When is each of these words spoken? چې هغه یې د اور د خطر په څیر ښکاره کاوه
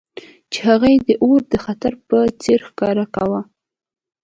چې 0.51 0.59
هغه 0.69 0.87
یې 0.93 0.99
د 1.07 1.09
اور 1.23 1.41
د 1.51 1.53
خطر 1.65 1.93
په 2.07 2.17
څیر 2.43 2.59
ښکاره 2.67 3.05
کاوه 3.15 3.41